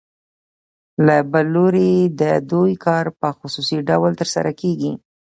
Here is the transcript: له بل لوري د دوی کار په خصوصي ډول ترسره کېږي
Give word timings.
له 1.05 1.17
بل 1.31 1.45
لوري 1.55 1.91
د 2.21 2.21
دوی 2.51 2.73
کار 2.85 3.05
په 3.19 3.29
خصوصي 3.39 3.77
ډول 3.89 4.11
ترسره 4.21 4.51
کېږي 4.61 4.91